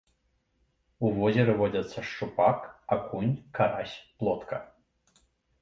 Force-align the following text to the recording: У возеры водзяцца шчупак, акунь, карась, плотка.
У 1.05 1.11
возеры 1.17 1.53
водзяцца 1.59 1.99
шчупак, 2.11 2.57
акунь, 2.97 3.31
карась, 3.59 3.95
плотка. 4.23 4.57